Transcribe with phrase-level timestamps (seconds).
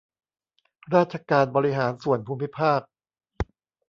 [0.95, 2.81] ราชการบริหารส่วนภูมิภาค